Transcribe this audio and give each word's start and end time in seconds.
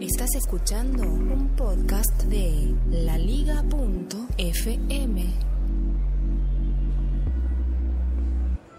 Estás 0.00 0.34
escuchando 0.34 1.02
un 1.02 1.50
podcast 1.56 2.22
de 2.22 2.74
laliga.fm. 2.90 3.60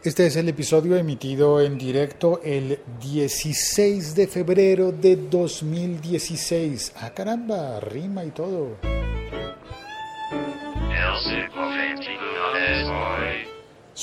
Este 0.04 0.26
es 0.26 0.36
el 0.36 0.50
episodio 0.50 0.98
emitido 0.98 1.62
en 1.62 1.78
directo 1.78 2.42
el 2.44 2.80
16 3.04 4.16
de 4.16 4.26
febrero 4.26 4.92
de 4.92 5.16
2016. 5.16 6.94
Ah, 6.96 7.12
caramba, 7.12 7.80
rima 7.80 8.26
y 8.26 8.32
todo. 8.32 8.78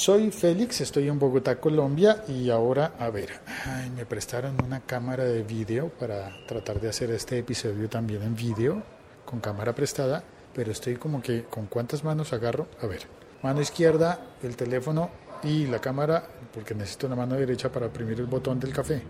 Soy 0.09 0.31
Félix, 0.31 0.81
estoy 0.81 1.07
en 1.07 1.19
Bogotá, 1.19 1.61
Colombia 1.61 2.25
y 2.29 2.49
ahora, 2.49 2.95
a 2.99 3.11
ver, 3.11 3.29
ay, 3.67 3.91
me 3.91 4.07
prestaron 4.07 4.57
una 4.65 4.81
cámara 4.81 5.25
de 5.25 5.43
vídeo 5.43 5.91
para 6.01 6.31
tratar 6.47 6.81
de 6.81 6.89
hacer 6.89 7.11
este 7.11 7.37
episodio 7.37 7.91
también 7.91 8.23
en 8.23 8.35
vídeo, 8.35 8.83
con 9.27 9.41
cámara 9.41 9.75
prestada, 9.75 10.25
pero 10.55 10.73
estoy 10.73 10.97
como 10.97 11.21
que, 11.21 11.45
¿con 11.45 11.67
cuántas 11.67 12.05
manos 12.05 12.33
agarro? 12.33 12.69
A 12.81 12.87
ver, 12.87 13.01
mano 13.43 13.61
izquierda, 13.61 14.19
el 14.43 14.57
teléfono 14.57 15.11
y 15.43 15.67
la 15.67 15.79
cámara, 15.79 16.27
porque 16.55 16.75
necesito 16.75 17.07
una 17.07 17.17
mano 17.17 17.35
derecha 17.35 17.71
para 17.71 17.89
oprimir 17.89 18.19
el 18.19 18.27
botón 18.27 18.59
del 18.59 18.73
café. 18.73 19.03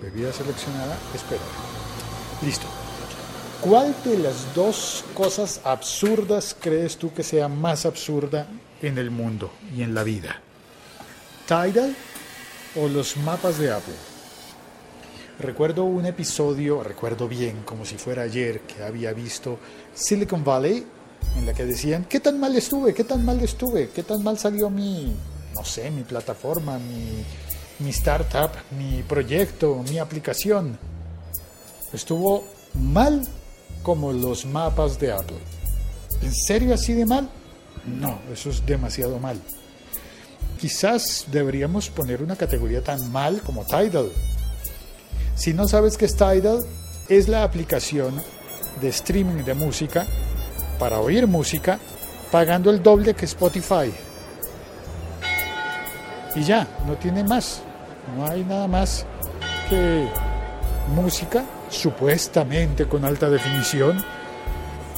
Bebida 0.00 0.32
seleccionada, 0.32 0.96
espera. 1.14 1.42
Listo. 2.40 2.66
¿Cuál 3.60 3.94
de 4.06 4.20
las 4.20 4.54
dos 4.54 5.04
cosas 5.12 5.60
absurdas 5.64 6.56
crees 6.58 6.96
tú 6.96 7.12
que 7.12 7.22
sea 7.22 7.46
más 7.46 7.84
absurda 7.84 8.46
en 8.80 8.96
el 8.96 9.10
mundo 9.10 9.50
y 9.76 9.82
en 9.82 9.94
la 9.94 10.02
vida? 10.02 10.40
¿Tidal 11.46 11.94
o 12.74 12.88
los 12.88 13.16
mapas 13.18 13.58
de 13.58 13.72
Apple? 13.72 13.94
Recuerdo 15.38 15.84
un 15.84 16.04
episodio, 16.06 16.82
recuerdo 16.82 17.28
bien, 17.28 17.62
como 17.64 17.84
si 17.84 17.96
fuera 17.96 18.22
ayer, 18.22 18.62
que 18.62 18.82
había 18.82 19.12
visto 19.12 19.58
Silicon 19.94 20.42
Valley, 20.42 20.84
en 21.36 21.46
la 21.46 21.54
que 21.54 21.64
decían, 21.64 22.06
¿qué 22.08 22.18
tan 22.18 22.40
mal 22.40 22.56
estuve? 22.56 22.94
¿Qué 22.94 23.04
tan 23.04 23.24
mal 23.24 23.40
estuve? 23.40 23.90
¿Qué 23.90 24.02
tan 24.02 24.24
mal 24.24 24.38
salió 24.38 24.70
mi, 24.70 25.14
no 25.54 25.64
sé, 25.64 25.90
mi 25.90 26.02
plataforma, 26.02 26.80
mi, 26.80 27.22
mi 27.78 27.90
startup, 27.90 28.50
mi 28.76 29.04
proyecto, 29.04 29.84
mi 29.88 29.98
aplicación? 29.98 30.76
Estuvo 31.92 32.44
mal 32.74 33.22
como 33.84 34.12
los 34.12 34.46
mapas 34.46 34.98
de 34.98 35.12
Apple. 35.12 35.38
¿En 36.22 36.34
serio 36.34 36.74
así 36.74 36.92
de 36.94 37.06
mal? 37.06 37.28
No, 37.84 38.18
eso 38.32 38.50
es 38.50 38.66
demasiado 38.66 39.20
mal. 39.20 39.40
Quizás 40.58 41.26
deberíamos 41.30 41.90
poner 41.90 42.22
una 42.22 42.36
categoría 42.36 42.82
tan 42.82 43.12
mal 43.12 43.42
como 43.42 43.64
Tidal. 43.64 44.10
Si 45.34 45.52
no 45.52 45.68
sabes 45.68 45.96
qué 45.96 46.06
es 46.06 46.16
Tidal, 46.16 46.64
es 47.08 47.28
la 47.28 47.42
aplicación 47.42 48.22
de 48.80 48.88
streaming 48.88 49.44
de 49.44 49.54
música 49.54 50.06
para 50.78 51.00
oír 51.00 51.26
música 51.26 51.78
pagando 52.30 52.70
el 52.70 52.82
doble 52.82 53.14
que 53.14 53.26
Spotify. 53.26 53.92
Y 56.34 56.42
ya, 56.42 56.66
no 56.86 56.94
tiene 56.96 57.22
más. 57.24 57.62
No 58.16 58.26
hay 58.26 58.44
nada 58.44 58.66
más 58.66 59.06
que 59.68 60.08
música 60.94 61.44
supuestamente 61.70 62.86
con 62.86 63.04
alta 63.04 63.28
definición, 63.28 64.02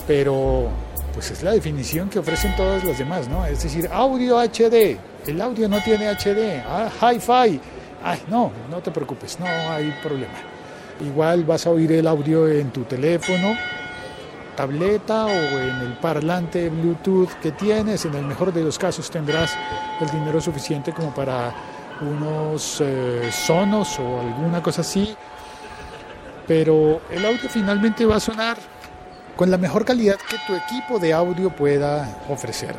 pero 0.06 0.68
pues 1.12 1.30
es 1.30 1.42
la 1.42 1.52
definición 1.52 2.08
que 2.08 2.18
ofrecen 2.18 2.54
todas 2.56 2.84
las 2.84 2.98
demás, 2.98 3.28
¿no? 3.28 3.44
Es 3.46 3.62
decir, 3.62 3.88
audio 3.92 4.38
HD, 4.38 4.98
el 5.26 5.40
audio 5.40 5.68
no 5.68 5.82
tiene 5.82 6.08
HD, 6.08 6.62
ah, 6.66 6.90
hi-fi, 7.00 7.60
ay, 8.02 8.22
no, 8.28 8.52
no 8.70 8.78
te 8.80 8.90
preocupes, 8.90 9.38
no 9.38 9.46
hay 9.46 9.92
problema. 10.02 10.34
Igual 11.00 11.44
vas 11.44 11.66
a 11.66 11.70
oír 11.70 11.92
el 11.92 12.06
audio 12.06 12.48
en 12.48 12.70
tu 12.70 12.84
teléfono, 12.84 13.56
tableta 14.56 15.26
o 15.26 15.30
en 15.30 15.80
el 15.82 15.92
parlante 16.00 16.68
Bluetooth 16.68 17.30
que 17.40 17.52
tienes, 17.52 18.04
en 18.04 18.14
el 18.14 18.24
mejor 18.24 18.52
de 18.52 18.62
los 18.64 18.78
casos 18.78 19.10
tendrás 19.10 19.56
el 20.00 20.10
dinero 20.10 20.40
suficiente 20.40 20.92
como 20.92 21.14
para 21.14 21.54
unos 22.00 22.80
eh, 22.80 23.30
sonos 23.32 23.98
o 23.98 24.20
alguna 24.20 24.62
cosa 24.62 24.80
así, 24.80 25.14
pero 26.47 27.00
el 27.10 27.24
audio 27.24 27.48
finalmente 27.48 28.04
va 28.04 28.16
a 28.16 28.20
sonar 28.20 28.56
con 29.38 29.53
la 29.53 29.56
mejor 29.56 29.84
calidad 29.84 30.16
que 30.16 30.37
tu 30.49 30.54
equipo 30.56 30.99
de 30.99 31.12
audio 31.12 31.54
pueda 31.54 32.25
ofrecer. 32.28 32.75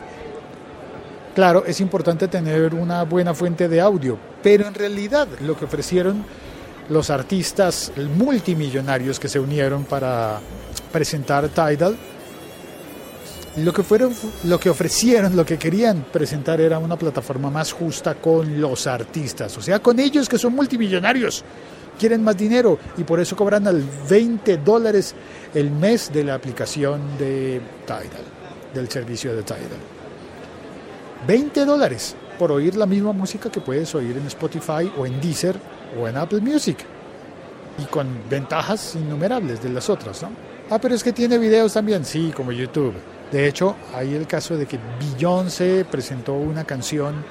Claro, 1.33 1.63
es 1.65 1.79
importante 1.79 2.27
tener 2.27 2.75
una 2.75 3.03
buena 3.03 3.33
fuente 3.33 3.69
de 3.69 3.79
audio, 3.79 4.19
pero 4.43 4.67
en 4.67 4.73
realidad 4.73 5.25
lo 5.39 5.57
que 5.57 5.63
ofrecieron 5.63 6.25
los 6.89 7.09
artistas 7.11 7.93
multimillonarios 8.17 9.21
que 9.21 9.29
se 9.29 9.39
unieron 9.39 9.85
para 9.85 10.41
presentar 10.91 11.47
Tidal, 11.47 11.95
lo 13.55 13.71
que, 13.71 13.81
fueron, 13.81 14.13
lo 14.43 14.59
que 14.59 14.69
ofrecieron, 14.69 15.37
lo 15.37 15.45
que 15.45 15.57
querían 15.57 16.07
presentar 16.11 16.59
era 16.59 16.77
una 16.77 16.97
plataforma 16.97 17.49
más 17.49 17.71
justa 17.71 18.15
con 18.15 18.59
los 18.59 18.85
artistas, 18.85 19.57
o 19.57 19.61
sea, 19.61 19.79
con 19.79 19.97
ellos 19.97 20.27
que 20.27 20.37
son 20.37 20.53
multimillonarios 20.55 21.41
quieren 21.99 22.23
más 22.23 22.37
dinero 22.37 22.79
y 22.97 23.03
por 23.03 23.19
eso 23.19 23.35
cobran 23.35 23.67
al 23.67 23.83
20 24.09 24.57
dólares 24.57 25.13
el 25.53 25.69
mes 25.69 26.11
de 26.11 26.23
la 26.23 26.33
aplicación 26.33 27.01
de 27.19 27.61
Tidal, 27.85 28.25
del 28.73 28.89
servicio 28.89 29.35
de 29.35 29.43
Tidal. 29.43 29.79
20 31.27 31.65
dólares 31.65 32.15
por 32.39 32.51
oír 32.51 32.75
la 32.77 32.85
misma 32.85 33.11
música 33.11 33.51
que 33.51 33.59
puedes 33.59 33.93
oír 33.93 34.17
en 34.17 34.25
Spotify 34.27 34.91
o 34.97 35.05
en 35.05 35.19
Deezer 35.19 35.55
o 35.99 36.07
en 36.07 36.17
Apple 36.17 36.39
Music. 36.39 36.77
Y 37.77 37.85
con 37.85 38.07
ventajas 38.29 38.95
innumerables 38.95 39.61
de 39.61 39.69
las 39.69 39.89
otras, 39.89 40.21
¿no? 40.23 40.29
Ah, 40.69 40.79
pero 40.79 40.95
es 40.95 41.03
que 41.03 41.13
tiene 41.13 41.37
videos 41.37 41.73
también, 41.73 42.05
sí, 42.05 42.31
como 42.35 42.51
YouTube. 42.51 42.93
De 43.31 43.47
hecho, 43.47 43.75
hay 43.93 44.15
el 44.15 44.27
caso 44.27 44.57
de 44.57 44.65
que 44.65 44.79
Beyoncé 44.99 45.85
presentó 45.85 46.33
una 46.33 46.63
canción 46.63 47.23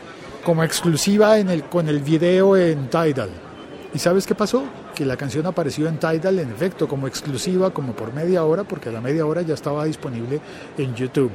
como 0.45 0.65
exclusiva 0.65 1.39
en 1.39 1.51
el, 1.51 1.65
con 1.65 1.89
el 1.89 2.01
video 2.01 2.57
en 2.57 2.89
Tidal 2.89 3.48
¿Y 3.95 3.99
sabes 3.99 4.27
qué 4.27 4.35
pasó? 4.35 4.65
Que 4.95 5.07
la 5.07 5.17
canción 5.17 5.47
apareció 5.47 5.89
en 5.89 5.99
Tidal 5.99 6.39
en 6.39 6.51
efecto 6.51 6.87
como 6.87 7.07
exclusiva, 7.07 7.71
como 7.71 7.95
por 7.95 8.13
media 8.13 8.45
hora, 8.45 8.65
porque 8.65 8.91
a 8.91 8.93
la 8.93 9.01
media 9.01 9.25
hora 9.25 9.43
ya 9.43 9.55
estaba 9.55 9.85
disponible 9.85 10.41
en 10.77 10.95
YouTube. 10.95 11.33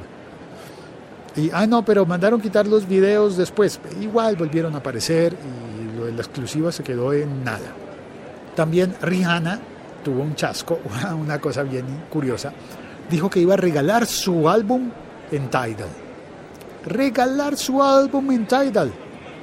Y, 1.36 1.50
ah, 1.52 1.66
no, 1.66 1.84
pero 1.84 2.06
mandaron 2.06 2.40
quitar 2.40 2.66
los 2.68 2.86
videos 2.86 3.36
después. 3.36 3.80
Igual 4.00 4.36
volvieron 4.36 4.74
a 4.76 4.78
aparecer 4.78 5.34
y 5.34 5.98
lo 5.98 6.04
de 6.06 6.12
la 6.12 6.22
exclusiva 6.22 6.70
se 6.70 6.84
quedó 6.84 7.12
en 7.12 7.42
nada. 7.42 7.72
También 8.54 8.94
Rihanna 9.02 9.58
tuvo 10.04 10.22
un 10.22 10.36
chasco, 10.36 10.78
una 11.20 11.40
cosa 11.40 11.64
bien 11.64 12.04
curiosa. 12.08 12.52
Dijo 13.10 13.28
que 13.28 13.40
iba 13.40 13.54
a 13.54 13.56
regalar 13.56 14.06
su 14.06 14.48
álbum 14.48 14.90
en 15.32 15.50
Tidal. 15.50 15.88
Regalar 16.86 17.56
su 17.56 17.82
álbum 17.82 18.30
en 18.30 18.46
Tidal 18.46 18.92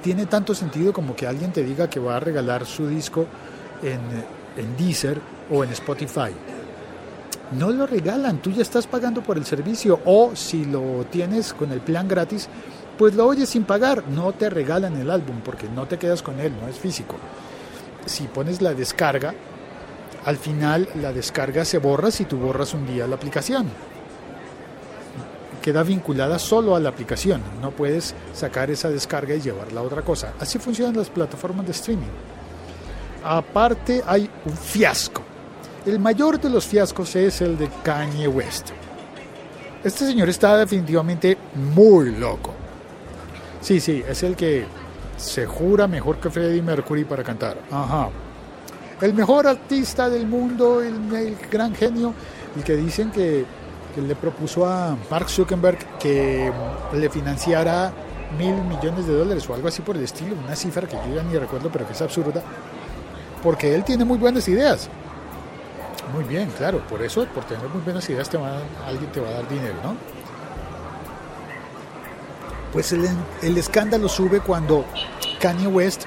tiene 0.01 0.25
tanto 0.25 0.53
sentido 0.53 0.93
como 0.93 1.15
que 1.15 1.27
alguien 1.27 1.51
te 1.51 1.63
diga 1.63 1.89
que 1.89 1.99
va 1.99 2.17
a 2.17 2.19
regalar 2.19 2.65
su 2.65 2.87
disco 2.87 3.25
en, 3.81 3.99
en 4.57 4.77
Deezer 4.77 5.19
o 5.49 5.63
en 5.63 5.71
Spotify. 5.71 6.31
No 7.57 7.69
lo 7.69 7.85
regalan, 7.85 8.41
tú 8.41 8.51
ya 8.51 8.61
estás 8.61 8.87
pagando 8.87 9.21
por 9.21 9.37
el 9.37 9.45
servicio 9.45 9.99
o 10.05 10.31
si 10.35 10.65
lo 10.65 11.05
tienes 11.09 11.53
con 11.53 11.71
el 11.71 11.81
plan 11.81 12.07
gratis, 12.07 12.47
pues 12.97 13.15
lo 13.15 13.27
oyes 13.27 13.49
sin 13.49 13.63
pagar, 13.63 14.07
no 14.07 14.31
te 14.33 14.49
regalan 14.49 14.95
el 14.97 15.11
álbum 15.11 15.41
porque 15.43 15.67
no 15.67 15.85
te 15.85 15.97
quedas 15.97 16.21
con 16.21 16.39
él, 16.39 16.53
no 16.61 16.67
es 16.67 16.77
físico. 16.77 17.15
Si 18.05 18.27
pones 18.27 18.61
la 18.61 18.73
descarga, 18.73 19.33
al 20.25 20.37
final 20.37 20.87
la 20.95 21.11
descarga 21.11 21.65
se 21.65 21.77
borra 21.77 22.11
si 22.11 22.25
tú 22.25 22.37
borras 22.37 22.73
un 22.73 22.85
día 22.87 23.07
la 23.07 23.15
aplicación 23.15 23.67
queda 25.61 25.83
vinculada 25.83 26.39
solo 26.39 26.75
a 26.75 26.79
la 26.79 26.89
aplicación. 26.89 27.41
No 27.61 27.71
puedes 27.71 28.13
sacar 28.33 28.69
esa 28.71 28.89
descarga 28.89 29.35
y 29.35 29.41
llevarla 29.41 29.81
a 29.81 29.83
otra 29.83 30.01
cosa. 30.01 30.33
Así 30.39 30.59
funcionan 30.59 30.97
las 30.97 31.09
plataformas 31.09 31.65
de 31.65 31.71
streaming. 31.71 32.07
Aparte 33.23 34.03
hay 34.05 34.29
un 34.45 34.57
fiasco. 34.57 35.21
El 35.85 35.99
mayor 35.99 36.39
de 36.39 36.49
los 36.49 36.65
fiascos 36.65 37.15
es 37.15 37.41
el 37.41 37.57
de 37.57 37.69
Kanye 37.83 38.27
West. 38.27 38.69
Este 39.83 40.05
señor 40.05 40.29
está 40.29 40.57
definitivamente 40.57 41.37
muy 41.55 42.15
loco. 42.15 42.53
Sí, 43.61 43.79
sí, 43.79 44.03
es 44.07 44.23
el 44.23 44.35
que 44.35 44.65
se 45.17 45.45
jura 45.45 45.87
mejor 45.87 46.17
que 46.17 46.29
Freddie 46.29 46.61
Mercury 46.61 47.03
para 47.03 47.23
cantar. 47.23 47.57
Ajá. 47.71 48.09
El 49.01 49.13
mejor 49.13 49.47
artista 49.47 50.09
del 50.09 50.27
mundo, 50.27 50.81
el, 50.81 51.13
el 51.15 51.35
gran 51.51 51.73
genio, 51.73 52.13
y 52.55 52.61
que 52.61 52.75
dicen 52.75 53.11
que 53.11 53.45
que 53.91 54.01
le 54.01 54.15
propuso 54.15 54.65
a 54.65 54.97
Mark 55.09 55.29
Zuckerberg 55.29 55.77
que 55.99 56.51
le 56.93 57.09
financiara 57.09 57.91
mil 58.37 58.55
millones 58.55 59.07
de 59.07 59.13
dólares 59.13 59.49
o 59.49 59.53
algo 59.53 59.67
así 59.67 59.81
por 59.81 59.97
el 59.97 60.03
estilo, 60.03 60.35
una 60.43 60.55
cifra 60.55 60.87
que 60.87 60.95
yo 60.95 61.15
ya 61.15 61.23
ni 61.23 61.37
recuerdo, 61.37 61.69
pero 61.71 61.85
que 61.85 61.93
es 61.93 62.01
absurda, 62.01 62.41
porque 63.43 63.75
él 63.75 63.83
tiene 63.83 64.05
muy 64.05 64.17
buenas 64.17 64.47
ideas. 64.47 64.89
Muy 66.13 66.23
bien, 66.23 66.49
claro, 66.57 66.79
por 66.87 67.01
eso, 67.01 67.25
por 67.27 67.43
tener 67.45 67.67
muy 67.69 67.81
buenas 67.81 68.09
ideas, 68.09 68.29
te 68.29 68.37
va 68.37 68.59
alguien 68.85 69.11
te 69.11 69.19
va 69.19 69.29
a 69.29 69.33
dar 69.33 69.49
dinero, 69.49 69.75
¿no? 69.83 69.95
Pues 72.73 72.91
el, 72.93 73.07
el 73.41 73.57
escándalo 73.57 74.07
sube 74.07 74.39
cuando 74.39 74.85
Kanye 75.39 75.67
West, 75.67 76.03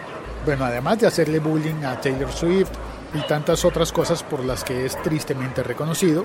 bueno, 0.47 0.65
además 0.65 0.99
de 0.99 1.07
hacerle 1.07 1.39
bullying 1.39 1.85
a 1.85 2.01
Taylor 2.01 2.33
Swift, 2.33 2.71
y 3.15 3.21
tantas 3.27 3.65
otras 3.65 3.93
cosas 3.93 4.23
por 4.23 4.45
las 4.45 4.65
que 4.65 4.85
es 4.85 5.01
tristemente 5.03 5.63
reconocido. 5.63 6.25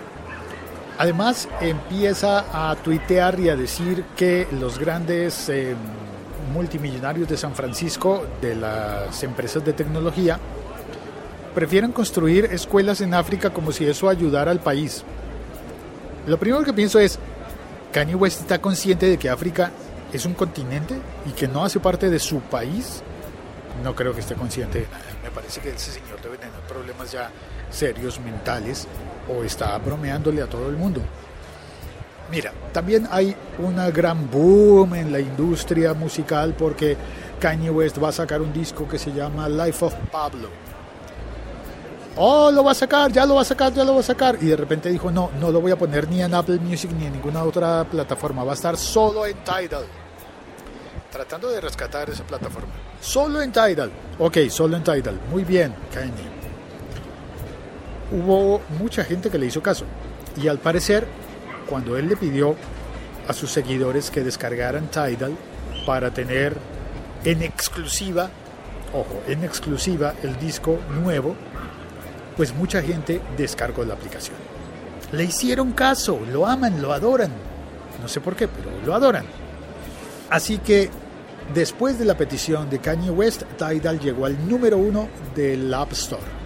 Además, 1.00 1.48
empieza 1.62 2.44
a 2.52 2.76
tuitear 2.76 3.40
y 3.40 3.48
a 3.48 3.56
decir 3.56 4.04
que 4.18 4.50
los 4.60 4.78
grandes 4.78 5.48
eh, 5.48 5.74
multimillonarios 6.54 7.30
de 7.30 7.38
San 7.38 7.56
Francisco, 7.56 8.26
de 8.42 8.54
las 8.56 9.24
empresas 9.24 9.64
de 9.64 9.72
tecnología, 9.72 10.38
prefieren 11.56 11.94
construir 11.94 12.50
escuelas 12.52 13.00
en 13.00 13.14
África 13.14 13.50
como 13.52 13.72
si 13.72 13.86
eso 13.86 14.10
ayudara 14.10 14.52
al 14.52 14.60
país. 14.60 15.06
Lo 16.28 16.38
primero 16.38 16.66
que 16.66 16.74
pienso 16.74 17.00
es, 17.00 17.18
Kanye 17.94 18.16
West 18.16 18.42
está 18.42 18.60
consciente 18.60 19.06
de 19.06 19.18
que 19.18 19.30
África 19.30 19.72
es 20.12 20.26
un 20.26 20.34
continente 20.34 20.96
y 21.26 21.32
que 21.32 21.48
no 21.48 21.64
hace 21.64 21.80
parte 21.80 22.10
de 22.10 22.20
su 22.20 22.42
país. 22.42 23.02
No 23.84 23.96
creo 23.96 24.14
que 24.14 24.20
esté 24.20 24.36
consciente. 24.36 24.88
Me 25.24 25.32
parece 25.32 25.62
que 25.62 25.70
ese 25.70 25.92
señor 25.92 26.22
debe 26.22 26.38
tener 26.38 26.60
problemas 26.68 27.12
ya 27.12 27.32
serios 27.70 28.20
mentales 28.20 28.88
o 29.30 29.44
está 29.44 29.78
bromeándole 29.78 30.42
a 30.42 30.48
todo 30.48 30.70
el 30.70 30.76
mundo. 30.76 31.02
Mira, 32.32 32.52
también 32.72 33.08
hay 33.12 33.36
una 33.58 33.90
gran 33.90 34.30
boom 34.30 34.94
en 34.96 35.12
la 35.12 35.20
industria 35.20 35.94
musical 35.94 36.54
porque 36.58 36.96
Kanye 37.40 37.72
West 37.72 38.02
va 38.02 38.10
a 38.10 38.12
sacar 38.12 38.42
un 38.42 38.54
disco 38.54 38.88
que 38.88 39.00
se 39.00 39.12
llama 39.12 39.50
Life 39.50 39.84
of 39.84 39.96
Pablo. 40.12 40.50
Oh, 42.18 42.52
lo 42.52 42.64
va 42.64 42.72
a 42.72 42.76
sacar, 42.76 43.12
ya 43.12 43.26
lo 43.26 43.36
va 43.36 43.42
a 43.42 43.46
sacar, 43.46 43.74
ya 43.74 43.84
lo 43.84 43.94
va 43.94 44.02
a 44.02 44.04
sacar. 44.04 44.38
Y 44.42 44.48
de 44.48 44.58
repente 44.58 44.90
dijo, 44.90 45.10
no, 45.10 45.32
no 45.40 45.52
lo 45.52 45.62
voy 45.62 45.72
a 45.72 45.78
poner 45.78 46.08
ni 46.10 46.22
en 46.22 46.34
Apple 46.34 46.60
Music 46.60 46.92
ni 46.92 47.06
en 47.06 47.14
ninguna 47.14 47.44
otra 47.44 47.86
plataforma. 47.86 48.44
Va 48.44 48.52
a 48.52 48.56
estar 48.56 48.78
solo 48.78 49.26
en 49.26 49.38
Tidal. 49.44 49.86
Tratando 51.12 51.50
de 51.50 51.62
rescatar 51.62 52.10
esa 52.10 52.24
plataforma. 52.24 52.72
Solo 53.02 53.42
en 53.42 53.52
Tidal. 53.52 53.92
Ok, 54.20 54.38
solo 54.50 54.78
en 54.78 54.84
Tidal. 54.84 55.20
Muy 55.32 55.44
bien, 55.44 55.74
Kanye 55.94 56.40
hubo 58.12 58.62
mucha 58.80 59.04
gente 59.04 59.30
que 59.30 59.38
le 59.38 59.46
hizo 59.46 59.62
caso. 59.62 59.86
Y 60.42 60.48
al 60.48 60.60
parecer, 60.60 61.08
cuando 61.68 61.98
él 61.98 62.08
le 62.08 62.16
pidió 62.16 62.56
a 63.28 63.34
sus 63.34 63.52
seguidores 63.52 64.10
que 64.10 64.24
descargaran 64.24 64.90
Tidal 64.90 65.36
para 65.86 66.12
tener 66.12 66.58
en 67.24 67.42
exclusiva, 67.42 68.30
ojo, 68.94 69.22
en 69.28 69.44
exclusiva 69.44 70.14
el 70.24 70.38
disco 70.40 70.80
nuevo, 71.02 71.36
pues 72.38 72.54
mucha 72.54 72.82
gente 72.82 73.22
descargó 73.38 73.84
la 73.84 73.94
aplicación. 73.94 74.38
Le 75.12 75.24
hicieron 75.24 75.74
caso, 75.74 76.20
lo 76.32 76.46
aman, 76.46 76.82
lo 76.82 76.94
adoran. 76.94 77.32
No 78.02 78.08
sé 78.08 78.22
por 78.22 78.36
qué, 78.36 78.48
pero 78.48 78.70
lo 78.86 78.94
adoran. 78.94 79.26
Así 80.30 80.60
que 80.60 80.90
después 81.54 82.00
de 82.00 82.06
la 82.06 82.18
petición 82.18 82.70
de 82.70 82.80
Kanye 82.80 83.10
West, 83.10 83.44
Tidal 83.58 84.00
llegó 84.00 84.26
al 84.26 84.48
número 84.48 84.78
uno 84.78 85.08
del 85.36 85.74
App 85.74 85.92
Store 85.94 86.40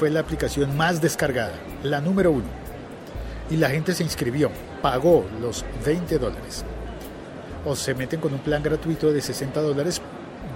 fue 0.00 0.08
la 0.08 0.20
aplicación 0.20 0.78
más 0.78 1.02
descargada, 1.02 1.52
la 1.82 2.00
número 2.00 2.32
uno. 2.32 2.46
Y 3.50 3.58
la 3.58 3.68
gente 3.68 3.92
se 3.92 4.02
inscribió, 4.02 4.50
pagó 4.80 5.26
los 5.42 5.62
20 5.84 6.18
dólares. 6.18 6.64
O 7.66 7.76
se 7.76 7.94
meten 7.94 8.18
con 8.18 8.32
un 8.32 8.38
plan 8.38 8.62
gratuito 8.62 9.12
de 9.12 9.20
60 9.20 9.60
dólares, 9.60 10.00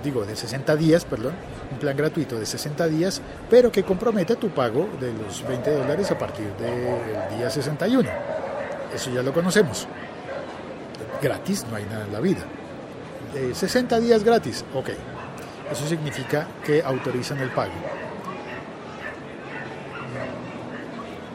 digo, 0.02 0.24
de 0.24 0.34
60 0.34 0.76
días, 0.76 1.04
perdón, 1.04 1.34
un 1.70 1.78
plan 1.78 1.94
gratuito 1.94 2.40
de 2.40 2.46
60 2.46 2.86
días, 2.86 3.20
pero 3.50 3.70
que 3.70 3.82
compromete 3.82 4.36
tu 4.36 4.48
pago 4.48 4.88
de 4.98 5.12
los 5.12 5.46
20 5.46 5.72
dólares 5.72 6.10
a 6.10 6.16
partir 6.16 6.46
del 6.54 7.36
día 7.36 7.50
61. 7.50 8.08
Eso 8.94 9.10
ya 9.10 9.22
lo 9.22 9.34
conocemos. 9.34 9.86
Gratis, 11.20 11.66
no 11.68 11.76
hay 11.76 11.84
nada 11.84 12.06
en 12.06 12.12
la 12.14 12.20
vida. 12.20 12.46
60 13.54 14.00
días 14.00 14.24
gratis, 14.24 14.64
ok. 14.74 14.90
Eso 15.70 15.86
significa 15.86 16.46
que 16.64 16.82
autorizan 16.82 17.38
el 17.38 17.50
pago. 17.50 17.72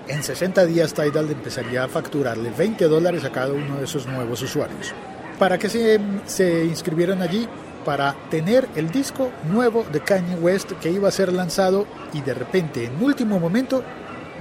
en 0.10 0.24
60 0.24 0.66
días 0.66 0.94
Tidal 0.94 1.30
empezaría 1.30 1.84
a 1.84 1.88
facturarle 1.88 2.50
20 2.50 2.86
dólares 2.86 3.24
a 3.24 3.31
cada 3.31 3.54
uno 3.54 3.78
de 3.78 3.86
esos 3.86 4.07
nuevos 4.07 4.42
usuarios. 4.42 4.94
¿Para 5.38 5.57
qué 5.57 5.69
se, 5.69 6.00
se 6.25 6.66
inscribieron 6.66 7.22
allí? 7.22 7.48
Para 7.86 8.13
tener 8.30 8.68
el 8.75 8.92
disco 8.92 9.31
nuevo 9.50 9.86
de 9.92 10.01
Kanye 10.01 10.36
West 10.36 10.74
que 10.81 10.92
iba 10.92 11.07
a 11.07 11.12
ser 11.12 11.31
lanzado 11.31 11.86
y 12.12 12.22
de 12.22 12.34
repente 12.34 12.86
en 12.86 13.01
último 13.01 13.40
momento 13.40 13.84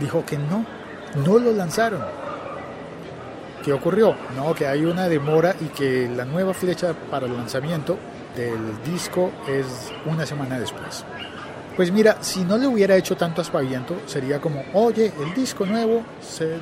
dijo 0.00 0.24
que 0.24 0.38
no, 0.38 0.64
no 1.24 1.38
lo 1.38 1.52
lanzaron. 1.52 2.02
¿Qué 3.68 3.74
ocurrió? 3.74 4.16
No, 4.34 4.54
que 4.54 4.66
hay 4.66 4.86
una 4.86 5.10
demora 5.10 5.54
y 5.60 5.66
que 5.66 6.08
la 6.08 6.24
nueva 6.24 6.54
flecha 6.54 6.94
para 7.10 7.26
el 7.26 7.34
lanzamiento 7.34 7.98
del 8.34 8.82
disco 8.82 9.30
es 9.46 9.92
una 10.06 10.24
semana 10.24 10.58
después. 10.58 11.04
Pues 11.76 11.92
mira, 11.92 12.16
si 12.22 12.44
no 12.44 12.56
le 12.56 12.66
hubiera 12.66 12.96
hecho 12.96 13.14
tanto 13.14 13.42
aspaviento, 13.42 13.96
sería 14.06 14.40
como, 14.40 14.64
oye, 14.72 15.12
el 15.20 15.34
disco 15.34 15.66
nuevo 15.66 16.02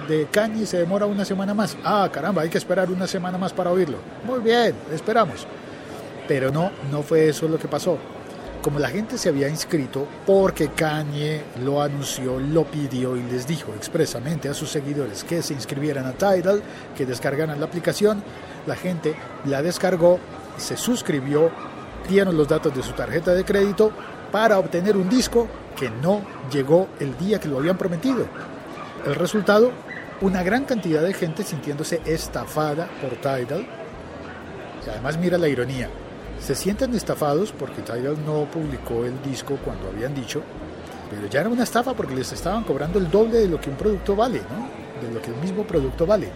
de 0.08 0.26
Kanye 0.32 0.66
se 0.66 0.78
demora 0.78 1.06
una 1.06 1.24
semana 1.24 1.54
más. 1.54 1.76
Ah, 1.84 2.10
caramba, 2.12 2.42
hay 2.42 2.48
que 2.48 2.58
esperar 2.58 2.90
una 2.90 3.06
semana 3.06 3.38
más 3.38 3.52
para 3.52 3.70
oírlo. 3.70 3.98
Muy 4.24 4.40
bien, 4.40 4.74
esperamos. 4.92 5.46
Pero 6.26 6.50
no, 6.50 6.72
no 6.90 7.04
fue 7.04 7.28
eso 7.28 7.46
lo 7.46 7.56
que 7.56 7.68
pasó. 7.68 7.98
Como 8.66 8.80
la 8.80 8.88
gente 8.88 9.16
se 9.16 9.28
había 9.28 9.48
inscrito 9.48 10.08
porque 10.26 10.70
Kanye 10.70 11.40
lo 11.62 11.80
anunció, 11.80 12.40
lo 12.40 12.64
pidió 12.64 13.16
y 13.16 13.22
les 13.22 13.46
dijo 13.46 13.72
expresamente 13.76 14.48
a 14.48 14.54
sus 14.54 14.70
seguidores 14.70 15.22
que 15.22 15.40
se 15.40 15.54
inscribieran 15.54 16.04
a 16.04 16.14
Tidal, 16.14 16.64
que 16.96 17.06
descargaran 17.06 17.60
la 17.60 17.66
aplicación, 17.66 18.24
la 18.66 18.74
gente 18.74 19.14
la 19.44 19.62
descargó, 19.62 20.18
se 20.56 20.76
suscribió, 20.76 21.52
dieron 22.08 22.36
los 22.36 22.48
datos 22.48 22.74
de 22.74 22.82
su 22.82 22.90
tarjeta 22.94 23.34
de 23.34 23.44
crédito 23.44 23.92
para 24.32 24.58
obtener 24.58 24.96
un 24.96 25.08
disco 25.08 25.46
que 25.76 25.88
no 25.88 26.22
llegó 26.50 26.88
el 26.98 27.16
día 27.18 27.38
que 27.38 27.46
lo 27.46 27.58
habían 27.58 27.78
prometido. 27.78 28.26
El 29.06 29.14
resultado, 29.14 29.70
una 30.22 30.42
gran 30.42 30.64
cantidad 30.64 31.02
de 31.02 31.14
gente 31.14 31.44
sintiéndose 31.44 32.00
estafada 32.04 32.88
por 33.00 33.12
Tidal. 33.20 33.64
Y 34.84 34.90
además 34.90 35.18
mira 35.18 35.38
la 35.38 35.46
ironía, 35.46 35.88
se 36.40 36.54
sienten 36.54 36.94
estafados 36.94 37.52
porque 37.52 37.82
Tidal 37.82 38.16
no 38.24 38.44
publicó 38.44 39.04
el 39.04 39.20
disco 39.22 39.58
cuando 39.64 39.88
habían 39.88 40.14
dicho, 40.14 40.42
pero 41.10 41.26
ya 41.28 41.40
era 41.40 41.48
una 41.48 41.64
estafa 41.64 41.94
porque 41.94 42.14
les 42.14 42.32
estaban 42.32 42.64
cobrando 42.64 42.98
el 42.98 43.10
doble 43.10 43.38
de 43.38 43.48
lo 43.48 43.60
que 43.60 43.70
un 43.70 43.76
producto 43.76 44.16
vale, 44.16 44.40
¿no? 44.40 45.06
de 45.06 45.12
lo 45.12 45.20
que 45.20 45.30
el 45.30 45.36
mismo 45.36 45.64
producto 45.64 46.06
vale. 46.06 46.28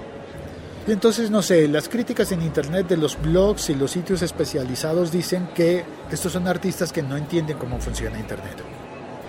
Y 0.87 0.93
entonces, 0.93 1.31
no 1.31 1.43
sé, 1.43 1.69
las 1.69 1.89
críticas 1.89 2.33
en 2.33 2.43
Internet 2.43 2.89
de 2.89 2.97
los 2.97 3.21
blogs 3.21 3.71
y 3.71 3.75
los 3.75 3.91
sitios 3.91 4.23
especializados 4.23 5.13
dicen 5.13 5.49
que 5.55 5.85
estos 6.11 6.33
son 6.33 6.49
artistas 6.49 6.93
que 6.93 7.03
no 7.03 7.17
entienden 7.17 7.59
cómo 7.59 7.79
funciona 7.79 8.19
Internet. 8.19 8.57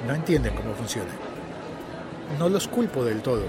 No 0.07 0.15
entienden 0.15 0.55
cómo 0.55 0.73
funciona. 0.73 1.11
No 2.39 2.49
los 2.49 2.67
culpo 2.67 3.03
del 3.03 3.21
todo, 3.21 3.43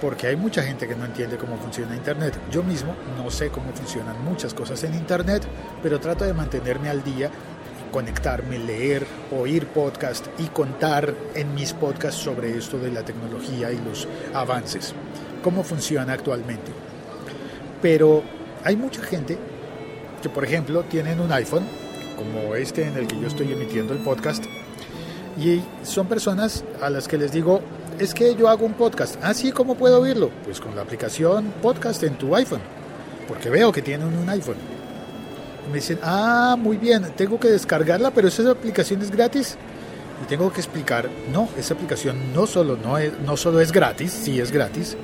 porque 0.00 0.28
hay 0.28 0.36
mucha 0.36 0.62
gente 0.62 0.86
que 0.86 0.94
no 0.94 1.04
entiende 1.04 1.36
cómo 1.36 1.56
funciona 1.56 1.94
Internet. 1.94 2.38
Yo 2.50 2.62
mismo 2.62 2.94
no 3.16 3.30
sé 3.30 3.50
cómo 3.50 3.72
funcionan 3.72 4.22
muchas 4.24 4.54
cosas 4.54 4.82
en 4.84 4.94
Internet, 4.94 5.42
pero 5.82 5.98
trato 6.00 6.24
de 6.24 6.34
mantenerme 6.34 6.88
al 6.88 7.02
día, 7.02 7.30
conectarme, 7.90 8.58
leer, 8.58 9.06
oír 9.36 9.66
podcast 9.66 10.26
y 10.38 10.46
contar 10.46 11.14
en 11.34 11.54
mis 11.54 11.72
podcasts 11.72 12.20
sobre 12.20 12.56
esto 12.56 12.78
de 12.78 12.90
la 12.90 13.04
tecnología 13.04 13.72
y 13.72 13.78
los 13.78 14.06
avances. 14.34 14.94
Cómo 15.42 15.62
funciona 15.64 16.12
actualmente. 16.12 16.70
Pero 17.82 18.22
hay 18.64 18.76
mucha 18.76 19.02
gente 19.02 19.38
que, 20.22 20.28
por 20.28 20.44
ejemplo, 20.44 20.82
tienen 20.84 21.20
un 21.20 21.32
iPhone, 21.32 21.64
como 22.16 22.54
este 22.54 22.86
en 22.86 22.96
el 22.96 23.06
que 23.06 23.20
yo 23.20 23.28
estoy 23.28 23.52
emitiendo 23.52 23.92
el 23.92 24.00
podcast, 24.00 24.44
y 25.38 25.62
son 25.84 26.08
personas 26.08 26.64
a 26.82 26.90
las 26.90 27.06
que 27.06 27.16
les 27.16 27.30
digo, 27.30 27.60
es 27.98 28.14
que 28.14 28.34
yo 28.34 28.48
hago 28.48 28.64
un 28.64 28.74
podcast. 28.74 29.16
Ah, 29.22 29.34
sí, 29.34 29.52
¿cómo 29.52 29.74
puedo 29.74 30.00
oírlo? 30.00 30.30
Pues 30.44 30.60
con 30.60 30.74
la 30.74 30.82
aplicación 30.82 31.52
podcast 31.60 32.02
en 32.02 32.16
tu 32.16 32.34
iPhone, 32.34 32.60
porque 33.26 33.50
veo 33.50 33.72
que 33.72 33.82
tienen 33.82 34.16
un 34.16 34.28
iPhone. 34.28 34.56
me 35.68 35.74
dicen, 35.76 35.98
ah, 36.02 36.56
muy 36.58 36.76
bien, 36.76 37.12
tengo 37.16 37.38
que 37.38 37.48
descargarla, 37.48 38.10
pero 38.10 38.28
esa 38.28 38.50
aplicación 38.50 39.02
es 39.02 39.10
gratis. 39.10 39.56
Y 40.22 40.26
tengo 40.26 40.52
que 40.52 40.60
explicar, 40.60 41.08
no, 41.32 41.48
esa 41.56 41.74
aplicación 41.74 42.32
no 42.32 42.46
solo, 42.46 42.76
no, 42.76 42.98
es, 42.98 43.12
no 43.20 43.36
solo 43.36 43.60
es 43.60 43.70
gratis, 43.70 44.10
sí 44.12 44.40
es 44.40 44.50
gratis, 44.50 44.96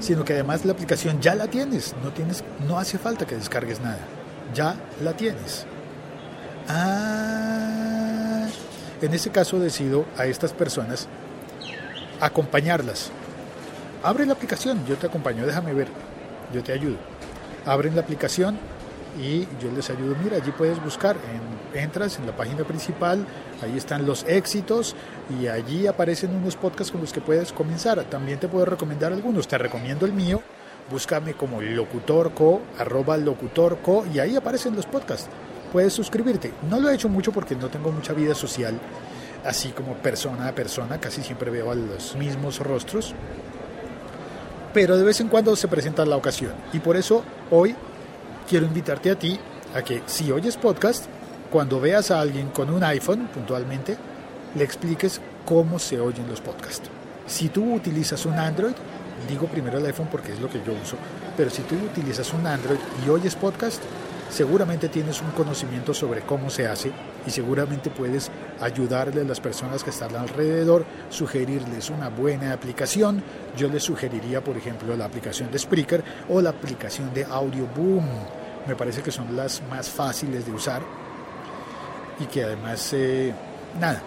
sino 0.00 0.24
que 0.24 0.32
además 0.32 0.64
la 0.64 0.72
aplicación 0.72 1.20
ya 1.20 1.34
la 1.34 1.48
tienes, 1.48 1.94
no, 2.02 2.10
tienes, 2.12 2.42
no 2.66 2.78
hace 2.78 2.96
falta 2.96 3.26
que 3.26 3.36
descargues 3.36 3.80
nada, 3.80 4.00
ya 4.54 4.74
la 5.02 5.12
tienes. 5.14 5.66
Ah, 6.68 8.46
en 9.02 9.12
ese 9.12 9.30
caso 9.30 9.58
decido 9.58 10.06
a 10.16 10.24
estas 10.24 10.54
personas 10.54 11.08
acompañarlas. 12.22 13.10
Abre 14.04 14.24
la 14.24 14.34
aplicación, 14.34 14.86
yo 14.86 14.96
te 14.96 15.08
acompaño, 15.08 15.44
déjame 15.44 15.74
ver, 15.74 15.88
yo 16.54 16.62
te 16.62 16.72
ayudo. 16.72 16.96
Abren 17.66 17.96
la 17.96 18.02
aplicación 18.02 18.56
y 19.20 19.40
yo 19.60 19.70
les 19.74 19.90
ayudo. 19.90 20.14
Mira, 20.22 20.36
allí 20.36 20.52
puedes 20.52 20.82
buscar, 20.82 21.16
entras 21.74 22.18
en 22.18 22.26
la 22.26 22.36
página 22.36 22.62
principal, 22.64 23.26
ahí 23.60 23.76
están 23.76 24.06
los 24.06 24.24
éxitos 24.24 24.94
y 25.40 25.48
allí 25.48 25.88
aparecen 25.88 26.34
unos 26.34 26.54
podcasts 26.54 26.92
con 26.92 27.00
los 27.00 27.12
que 27.12 27.20
puedes 27.20 27.52
comenzar. 27.52 28.02
También 28.04 28.38
te 28.38 28.46
puedo 28.46 28.66
recomendar 28.66 29.12
algunos, 29.12 29.48
te 29.48 29.58
recomiendo 29.58 30.06
el 30.06 30.12
mío, 30.12 30.40
búscame 30.90 31.34
como 31.34 31.60
locutorco, 31.60 32.62
arroba 32.78 33.16
locutorco 33.16 34.04
y 34.14 34.20
ahí 34.20 34.36
aparecen 34.36 34.76
los 34.76 34.86
podcasts. 34.86 35.28
Puedes 35.72 35.92
suscribirte. 35.92 36.52
No 36.70 36.78
lo 36.78 36.88
he 36.88 36.94
hecho 36.94 37.08
mucho 37.08 37.32
porque 37.32 37.56
no 37.56 37.68
tengo 37.68 37.90
mucha 37.90 38.12
vida 38.12 38.34
social 38.34 38.78
así 39.44 39.70
como 39.70 39.94
persona 39.94 40.48
a 40.48 40.54
persona, 40.54 40.98
casi 40.98 41.22
siempre 41.22 41.50
veo 41.50 41.70
a 41.70 41.74
los 41.74 42.16
mismos 42.16 42.58
rostros, 42.58 43.14
pero 44.72 44.96
de 44.96 45.04
vez 45.04 45.20
en 45.20 45.28
cuando 45.28 45.54
se 45.56 45.68
presenta 45.68 46.04
la 46.04 46.16
ocasión. 46.16 46.52
Y 46.72 46.78
por 46.78 46.96
eso 46.96 47.22
hoy 47.50 47.74
quiero 48.48 48.66
invitarte 48.66 49.10
a 49.10 49.18
ti 49.18 49.38
a 49.74 49.82
que 49.82 50.02
si 50.06 50.30
oyes 50.30 50.56
podcast, 50.56 51.06
cuando 51.50 51.80
veas 51.80 52.10
a 52.10 52.20
alguien 52.20 52.48
con 52.48 52.70
un 52.70 52.82
iPhone 52.82 53.28
puntualmente, 53.32 53.96
le 54.54 54.64
expliques 54.64 55.20
cómo 55.44 55.78
se 55.78 56.00
oyen 56.00 56.28
los 56.28 56.40
podcasts. 56.40 56.88
Si 57.26 57.48
tú 57.48 57.74
utilizas 57.74 58.24
un 58.26 58.34
Android, 58.34 58.74
digo 59.28 59.46
primero 59.46 59.78
el 59.78 59.86
iPhone 59.86 60.08
porque 60.10 60.32
es 60.32 60.40
lo 60.40 60.48
que 60.48 60.62
yo 60.64 60.72
uso, 60.72 60.96
pero 61.36 61.50
si 61.50 61.62
tú 61.62 61.74
utilizas 61.76 62.32
un 62.32 62.46
Android 62.46 62.78
y 63.04 63.08
oyes 63.08 63.34
podcast, 63.36 63.82
seguramente 64.32 64.88
tienes 64.88 65.20
un 65.20 65.30
conocimiento 65.32 65.92
sobre 65.92 66.22
cómo 66.22 66.48
se 66.48 66.66
hace 66.66 66.90
y 67.26 67.30
seguramente 67.30 67.90
puedes 67.90 68.30
ayudarle 68.60 69.20
a 69.20 69.24
las 69.24 69.40
personas 69.40 69.84
que 69.84 69.90
están 69.90 70.16
alrededor, 70.16 70.86
sugerirles 71.10 71.90
una 71.90 72.08
buena 72.08 72.52
aplicación. 72.54 73.22
Yo 73.56 73.68
les 73.68 73.82
sugeriría, 73.82 74.42
por 74.42 74.56
ejemplo, 74.56 74.96
la 74.96 75.04
aplicación 75.04 75.50
de 75.50 75.58
Spreaker 75.58 76.02
o 76.30 76.40
la 76.40 76.50
aplicación 76.50 77.12
de 77.12 77.24
Audio 77.24 77.68
Boom. 77.76 78.06
Me 78.66 78.74
parece 78.74 79.02
que 79.02 79.10
son 79.10 79.36
las 79.36 79.62
más 79.68 79.90
fáciles 79.90 80.46
de 80.46 80.52
usar 80.52 80.82
y 82.18 82.24
que 82.24 82.44
además, 82.44 82.90
eh, 82.94 83.34
nada, 83.78 84.00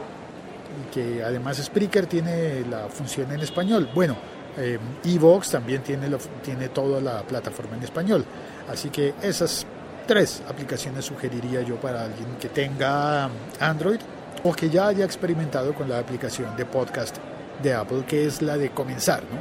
y 0.82 0.94
que 0.94 1.24
además 1.24 1.58
Spreaker 1.58 2.08
tiene 2.08 2.62
la 2.62 2.88
función 2.89 3.32
en 3.32 3.41
español. 3.41 3.89
Bueno, 3.94 4.15
eh, 4.58 4.79
Evox 5.03 5.51
también 5.51 5.84
tiene, 5.84 6.08
tiene 6.44 6.70
toda 6.70 7.00
la 7.00 7.22
plataforma 7.22 7.75
en 7.75 7.84
español. 7.84 8.25
Así 8.67 8.89
que 8.89 9.13
esas 9.22 9.67
tres 10.05 10.41
aplicaciones 10.47 11.05
sugeriría 11.05 11.62
yo 11.62 11.75
para 11.79 12.03
alguien 12.05 12.38
que 12.39 12.50
tenga 12.50 13.29
Android 13.59 14.00
o 14.43 14.53
que 14.53 14.69
ya 14.69 14.88
haya 14.88 15.05
experimentado 15.05 15.74
con 15.74 15.89
la 15.89 16.00
aplicación 16.00 16.55
de 16.55 16.65
podcast 16.65 17.17
de 17.62 17.74
Apple, 17.74 18.05
que 18.07 18.25
es 18.25 18.41
la 18.41 18.57
de 18.57 18.71
comenzar, 18.71 19.24
¿no? 19.24 19.39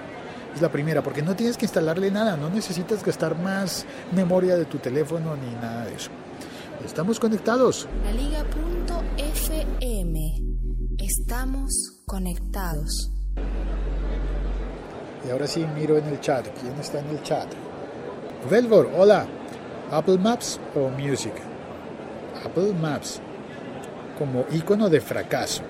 Es 0.54 0.62
la 0.62 0.70
primera, 0.70 1.02
porque 1.02 1.20
no 1.20 1.34
tienes 1.34 1.56
que 1.56 1.64
instalarle 1.66 2.10
nada, 2.10 2.36
no 2.36 2.48
necesitas 2.48 3.04
gastar 3.04 3.36
más 3.36 3.84
memoria 4.12 4.56
de 4.56 4.64
tu 4.66 4.78
teléfono 4.78 5.36
ni 5.36 5.52
nada 5.54 5.84
de 5.86 5.94
eso. 5.94 6.10
Estamos 6.84 7.18
conectados. 7.18 7.88
La 8.04 8.12
Liga.fm. 8.12 9.64
Estamos 10.98 12.02
conectados. 12.06 13.10
Y 15.26 15.30
ahora 15.30 15.46
sí 15.46 15.66
miro 15.74 15.96
en 15.98 16.04
el 16.06 16.20
chat. 16.20 16.46
¿Quién 16.60 16.74
está 16.74 17.00
en 17.00 17.08
el 17.08 17.22
chat? 17.22 17.48
Velvor, 18.50 18.90
hola. 18.96 19.26
Apple 19.90 20.18
Maps 20.18 20.60
o 20.74 20.88
Music. 20.88 21.32
Apple 22.44 22.72
Maps 22.80 23.20
como 24.18 24.44
icono 24.52 24.88
de 24.88 25.00
fracaso. 25.00 25.62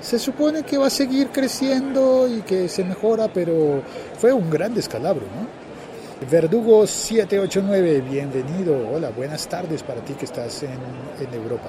Se 0.00 0.18
supone 0.18 0.62
que 0.62 0.78
va 0.78 0.86
a 0.86 0.90
seguir 0.90 1.28
creciendo 1.28 2.28
y 2.28 2.42
que 2.42 2.68
se 2.68 2.84
mejora, 2.84 3.28
pero 3.28 3.82
fue 4.16 4.32
un 4.32 4.48
gran 4.48 4.74
descalabro, 4.74 5.22
¿no? 5.22 6.28
Verdugo 6.30 6.86
789, 6.86 8.00
bienvenido. 8.00 8.88
Hola, 8.92 9.10
buenas 9.10 9.48
tardes 9.48 9.82
para 9.82 10.00
ti 10.00 10.14
que 10.14 10.24
estás 10.24 10.64
en, 10.64 10.70
en, 10.70 11.32
Europa. 11.32 11.68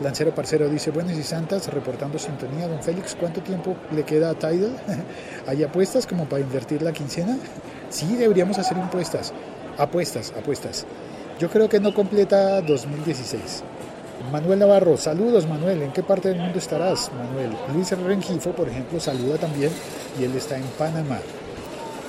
Lancero 0.00 0.32
Parcero 0.32 0.68
dice, 0.68 0.92
buenas 0.92 1.16
y 1.16 1.24
santas, 1.24 1.66
reportando 1.72 2.18
sintonía. 2.18 2.68
Don 2.68 2.82
Félix, 2.82 3.16
¿cuánto 3.18 3.40
tiempo 3.40 3.76
le 3.92 4.04
queda 4.04 4.30
a 4.30 4.34
Tidal? 4.34 4.76
¿Hay 5.46 5.64
apuestas 5.64 6.06
como 6.06 6.28
para 6.28 6.40
invertir 6.40 6.82
la 6.82 6.92
quincena? 6.92 7.36
Sí, 7.88 8.14
deberíamos 8.16 8.58
hacer 8.58 8.78
impuestas. 8.78 9.32
Apuestas, 9.76 10.32
apuestas. 10.38 10.86
Yo 11.40 11.48
creo 11.48 11.70
que 11.70 11.80
no 11.80 11.94
completa 11.94 12.60
2016. 12.60 13.64
Manuel 14.30 14.58
Navarro, 14.58 14.98
saludos 14.98 15.46
Manuel, 15.48 15.80
¿en 15.80 15.90
qué 15.90 16.02
parte 16.02 16.28
del 16.28 16.38
mundo 16.38 16.58
estarás 16.58 17.10
Manuel? 17.14 17.56
Luis 17.72 17.90
Rengifo, 17.92 18.52
por 18.52 18.68
ejemplo, 18.68 19.00
saluda 19.00 19.38
también 19.38 19.72
y 20.20 20.24
él 20.24 20.36
está 20.36 20.58
en 20.58 20.64
Panamá. 20.76 21.18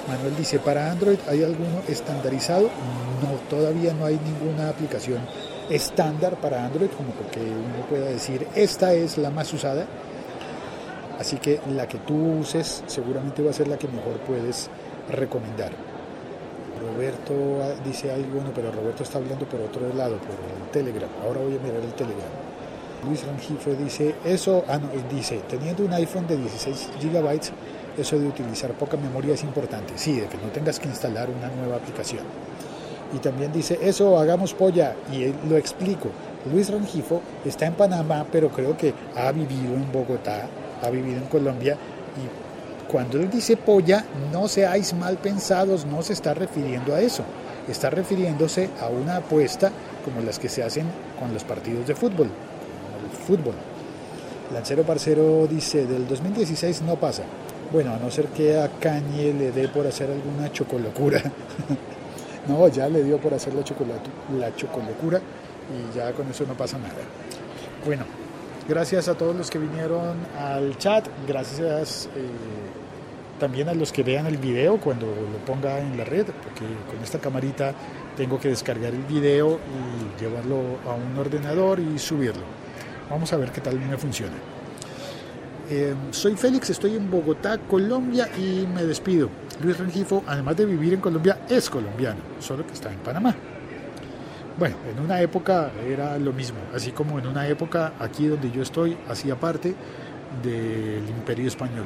Manuel 0.09 0.35
dice, 0.35 0.59
¿para 0.59 0.91
Android 0.91 1.17
hay 1.29 1.45
alguno 1.45 1.79
estandarizado? 1.87 2.63
No, 2.63 3.39
todavía 3.49 3.93
no 3.93 4.03
hay 4.03 4.19
ninguna 4.19 4.67
aplicación 4.67 5.19
estándar 5.69 6.35
para 6.41 6.65
Android, 6.65 6.89
como 6.89 7.11
porque 7.11 7.39
uno 7.39 7.85
pueda 7.89 8.07
decir, 8.07 8.45
esta 8.53 8.93
es 8.93 9.17
la 9.17 9.29
más 9.29 9.53
usada. 9.53 9.85
Así 11.17 11.37
que 11.37 11.61
la 11.73 11.87
que 11.87 11.99
tú 11.99 12.39
uses 12.39 12.83
seguramente 12.85 13.41
va 13.41 13.51
a 13.51 13.53
ser 13.53 13.69
la 13.69 13.77
que 13.77 13.87
mejor 13.87 14.17
puedes 14.27 14.69
recomendar. 15.09 15.71
Roberto 16.81 17.33
dice 17.85 18.11
algo, 18.11 18.35
bueno, 18.35 18.51
pero 18.53 18.71
Roberto 18.71 19.03
está 19.03 19.17
hablando 19.17 19.45
por 19.45 19.61
otro 19.61 19.93
lado, 19.93 20.17
por 20.17 20.29
el 20.29 20.69
Telegram. 20.71 21.09
Ahora 21.23 21.41
voy 21.41 21.55
a 21.55 21.59
mirar 21.59 21.81
el 21.83 21.93
Telegram. 21.93 22.29
Luis 23.05 23.25
Rangifo 23.25 23.73
dice, 23.73 24.15
eso, 24.25 24.63
ah, 24.67 24.77
no, 24.77 24.89
dice, 25.13 25.41
teniendo 25.49 25.83
un 25.83 25.93
iPhone 25.93 26.27
de 26.27 26.37
16 26.37 26.89
GB, 27.01 27.39
eso 27.97 28.19
de 28.19 28.27
utilizar 28.27 28.71
poca 28.73 28.97
memoria 28.97 29.33
es 29.33 29.43
importante. 29.43 29.93
Sí, 29.95 30.19
de 30.19 30.27
que 30.27 30.37
no 30.37 30.51
tengas 30.53 30.79
que 30.79 30.87
instalar 30.87 31.29
una 31.29 31.49
nueva 31.49 31.77
aplicación. 31.77 32.23
Y 33.13 33.17
también 33.17 33.51
dice, 33.51 33.79
eso, 33.81 34.17
hagamos 34.19 34.53
polla. 34.53 34.95
Y 35.11 35.33
lo 35.49 35.57
explico. 35.57 36.09
Luis 36.51 36.69
Rangifo 36.69 37.21
está 37.45 37.65
en 37.65 37.73
Panamá, 37.73 38.25
pero 38.31 38.49
creo 38.49 38.77
que 38.77 38.93
ha 39.15 39.31
vivido 39.31 39.75
en 39.75 39.91
Bogotá, 39.91 40.47
ha 40.81 40.89
vivido 40.89 41.17
en 41.17 41.25
Colombia 41.25 41.77
y 42.17 42.50
cuando 42.89 43.19
él 43.19 43.29
dice 43.29 43.57
polla, 43.57 44.05
no 44.31 44.47
seáis 44.47 44.93
mal 44.93 45.17
pensados, 45.17 45.85
no 45.85 46.01
se 46.01 46.13
está 46.13 46.33
refiriendo 46.33 46.93
a 46.93 47.01
eso. 47.01 47.23
Está 47.67 47.89
refiriéndose 47.89 48.69
a 48.81 48.87
una 48.87 49.17
apuesta 49.17 49.71
como 50.03 50.21
las 50.21 50.39
que 50.39 50.49
se 50.49 50.63
hacen 50.63 50.85
con 51.19 51.33
los 51.33 51.43
partidos 51.43 51.87
de 51.87 51.95
fútbol. 51.95 52.27
El 52.27 53.17
fútbol. 53.25 53.53
Lancero 54.53 54.83
Parcero 54.83 55.47
dice, 55.47 55.85
del 55.85 56.07
2016 56.07 56.81
no 56.81 56.95
pasa. 56.97 57.23
Bueno, 57.71 57.93
a 57.93 57.97
no 57.97 58.11
ser 58.11 58.25
que 58.27 58.59
a 58.59 58.67
Cañe 58.67 59.33
le 59.33 59.51
dé 59.51 59.69
por 59.69 59.87
hacer 59.87 60.09
alguna 60.11 60.51
chocolocura. 60.51 61.21
no, 62.47 62.67
ya 62.67 62.89
le 62.89 63.03
dio 63.03 63.17
por 63.17 63.33
hacer 63.33 63.53
la, 63.53 63.61
la 64.37 64.55
chocolocura 64.55 65.21
y 65.71 65.95
ya 65.95 66.11
con 66.11 66.29
eso 66.29 66.45
no 66.45 66.53
pasa 66.55 66.77
nada. 66.77 66.95
Bueno, 67.85 68.03
gracias 68.67 69.07
a 69.07 69.15
todos 69.15 69.35
los 69.35 69.49
que 69.49 69.59
vinieron 69.59 70.15
al 70.37 70.77
chat. 70.77 71.07
Gracias. 71.27 72.09
Eh, 72.15 72.27
también 73.39 73.69
a 73.69 73.73
los 73.73 73.91
que 73.91 74.03
vean 74.03 74.27
el 74.27 74.37
video 74.37 74.79
cuando 74.79 75.07
lo 75.07 75.45
ponga 75.47 75.79
en 75.79 75.97
la 75.97 76.03
red, 76.03 76.27
porque 76.27 76.63
con 76.87 77.03
esta 77.03 77.17
camarita 77.17 77.73
tengo 78.15 78.39
que 78.39 78.49
descargar 78.49 78.93
el 78.93 79.03
video 79.03 79.57
y 79.57 80.21
llevarlo 80.21 80.77
a 80.85 80.93
un 80.93 81.17
ordenador 81.17 81.79
y 81.79 81.97
subirlo. 81.97 82.43
Vamos 83.09 83.33
a 83.33 83.37
ver 83.37 83.51
qué 83.51 83.59
tal 83.59 83.79
me 83.79 83.97
funciona. 83.97 84.35
Eh, 85.71 85.95
soy 86.11 86.35
Félix, 86.35 86.69
estoy 86.69 86.95
en 86.95 87.09
Bogotá, 87.09 87.57
Colombia 87.57 88.29
y 88.37 88.67
me 88.67 88.85
despido. 88.85 89.29
Luis 89.63 89.77
Rengifo, 89.79 90.23
además 90.27 90.57
de 90.57 90.65
vivir 90.65 90.93
en 90.93 91.01
Colombia, 91.01 91.39
es 91.49 91.67
colombiano, 91.67 92.19
solo 92.39 92.67
que 92.67 92.73
está 92.73 92.91
en 92.91 92.99
Panamá. 92.99 93.35
Bueno, 94.57 94.75
en 94.89 95.03
una 95.03 95.21
época 95.21 95.71
era 95.87 96.17
lo 96.17 96.33
mismo, 96.33 96.59
así 96.75 96.91
como 96.91 97.17
en 97.17 97.27
una 97.27 97.47
época 97.47 97.93
aquí 97.99 98.27
donde 98.27 98.51
yo 98.51 98.61
estoy 98.61 98.97
hacía 99.09 99.39
parte 99.39 99.73
del 100.43 101.07
imperio 101.09 101.47
español. 101.47 101.85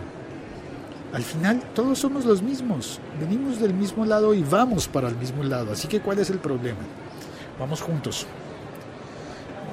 Al 1.13 1.23
final 1.23 1.61
todos 1.73 1.99
somos 1.99 2.25
los 2.25 2.41
mismos, 2.41 2.99
venimos 3.19 3.59
del 3.59 3.73
mismo 3.73 4.05
lado 4.05 4.33
y 4.33 4.43
vamos 4.43 4.87
para 4.87 5.07
el 5.07 5.15
mismo 5.15 5.43
lado, 5.43 5.71
así 5.71 5.87
que 5.87 6.01
¿cuál 6.01 6.19
es 6.19 6.29
el 6.29 6.39
problema? 6.39 6.79
Vamos 7.59 7.81
juntos. 7.81 8.25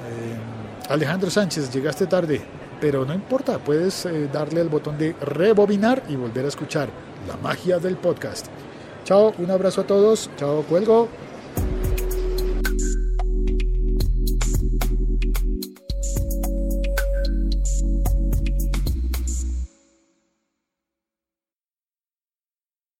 Eh, 0.07 0.89
Alejandro 0.89 1.29
Sánchez, 1.29 1.73
llegaste 1.73 2.05
tarde, 2.07 2.41
pero 2.79 3.05
no 3.05 3.13
importa, 3.13 3.57
puedes 3.57 4.05
eh, 4.05 4.29
darle 4.31 4.61
al 4.61 4.69
botón 4.69 4.97
de 4.97 5.13
rebobinar 5.19 6.03
y 6.07 6.15
volver 6.15 6.45
a 6.45 6.49
escuchar 6.49 6.89
la 7.27 7.35
magia 7.37 7.79
del 7.79 7.97
podcast. 7.97 8.47
Chao, 9.03 9.33
un 9.37 9.51
abrazo 9.51 9.81
a 9.81 9.87
todos, 9.87 10.29
chao, 10.37 10.61
cuelgo. 10.63 11.09